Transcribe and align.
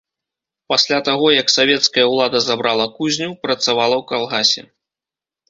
Пасля 0.71 0.97
таго, 1.09 1.27
як 1.35 1.47
савецкая 1.57 2.05
ўлада 2.13 2.41
забрала 2.47 2.87
кузню, 2.97 3.29
працавала 3.45 3.95
ў 4.01 4.09
калгасе. 4.15 4.61